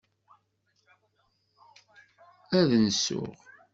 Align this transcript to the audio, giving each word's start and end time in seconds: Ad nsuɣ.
Ad 2.59 2.71
nsuɣ. 2.85 3.29